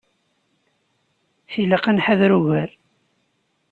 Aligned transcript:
Tilaq 1.51 1.85
ad 1.87 1.95
nḥader 1.97 2.31
ugar. 2.37 2.69